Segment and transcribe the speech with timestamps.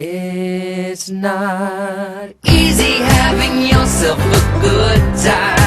[0.00, 5.63] It's not easy having yourself a good time.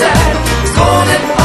[0.00, 1.39] sad, it's cold